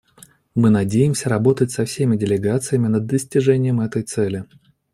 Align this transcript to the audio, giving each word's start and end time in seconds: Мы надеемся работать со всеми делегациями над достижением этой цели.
Мы 0.55 0.71
надеемся 0.71 1.29
работать 1.29 1.69
со 1.69 1.85
всеми 1.85 2.17
делегациями 2.17 2.87
над 2.87 3.05
достижением 3.05 3.81
этой 3.81 4.01
цели. 4.01 4.45